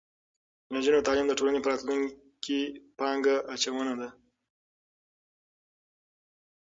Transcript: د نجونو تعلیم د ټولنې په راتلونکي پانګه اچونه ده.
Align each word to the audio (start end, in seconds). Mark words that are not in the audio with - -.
د 0.65 0.67
نجونو 0.75 1.05
تعلیم 1.07 1.27
د 1.29 1.33
ټولنې 1.39 1.59
په 1.61 1.69
راتلونکي 1.71 2.59
پانګه 2.97 3.35
اچونه 3.53 3.93
ده. 3.99 4.09